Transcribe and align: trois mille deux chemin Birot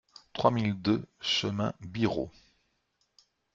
trois 0.33 0.49
mille 0.49 0.81
deux 0.81 1.05
chemin 1.19 1.73
Birot 1.79 2.31